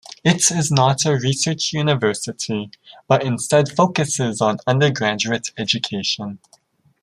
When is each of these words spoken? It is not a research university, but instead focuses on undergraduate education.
It 0.23 0.49
is 0.49 0.71
not 0.71 1.05
a 1.05 1.15
research 1.15 1.73
university, 1.73 2.71
but 3.07 3.23
instead 3.23 3.69
focuses 3.69 4.41
on 4.41 4.57
undergraduate 4.65 5.51
education. 5.59 6.39